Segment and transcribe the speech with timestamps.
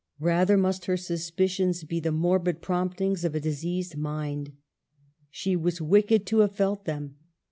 [0.19, 4.51] Rather must her suspicions be the morbid promptings of a diseased mind.
[5.29, 7.17] She was wicked to have felt them.